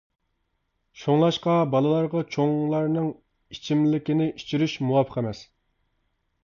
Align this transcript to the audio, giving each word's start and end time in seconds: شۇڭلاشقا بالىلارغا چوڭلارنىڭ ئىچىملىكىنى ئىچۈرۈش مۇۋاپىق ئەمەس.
شۇڭلاشقا 1.01 1.57
بالىلارغا 1.75 2.21
چوڭلارنىڭ 2.37 3.13
ئىچىملىكىنى 3.57 4.29
ئىچۈرۈش 4.33 4.79
مۇۋاپىق 4.89 5.23
ئەمەس. 5.23 5.49